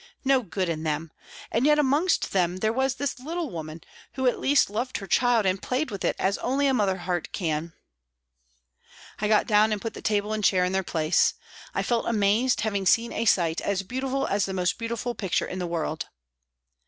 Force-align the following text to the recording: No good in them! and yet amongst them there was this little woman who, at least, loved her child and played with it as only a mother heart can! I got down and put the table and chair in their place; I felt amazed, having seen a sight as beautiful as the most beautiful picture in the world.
No 0.25 0.41
good 0.41 0.67
in 0.67 0.81
them! 0.81 1.11
and 1.51 1.63
yet 1.63 1.77
amongst 1.77 2.31
them 2.33 2.57
there 2.57 2.73
was 2.73 2.95
this 2.95 3.19
little 3.19 3.51
woman 3.51 3.81
who, 4.13 4.25
at 4.25 4.39
least, 4.39 4.71
loved 4.71 4.97
her 4.97 5.05
child 5.05 5.45
and 5.45 5.61
played 5.61 5.91
with 5.91 6.03
it 6.03 6.15
as 6.17 6.39
only 6.39 6.65
a 6.65 6.73
mother 6.73 6.97
heart 6.97 7.31
can! 7.31 7.73
I 9.19 9.27
got 9.27 9.45
down 9.45 9.71
and 9.71 9.79
put 9.79 9.93
the 9.93 10.01
table 10.01 10.33
and 10.33 10.43
chair 10.43 10.65
in 10.65 10.71
their 10.71 10.81
place; 10.81 11.35
I 11.75 11.83
felt 11.83 12.07
amazed, 12.07 12.61
having 12.61 12.87
seen 12.87 13.13
a 13.13 13.25
sight 13.25 13.61
as 13.61 13.83
beautiful 13.83 14.25
as 14.25 14.45
the 14.47 14.53
most 14.55 14.79
beautiful 14.79 15.13
picture 15.13 15.45
in 15.45 15.59
the 15.59 15.67
world. 15.67 16.09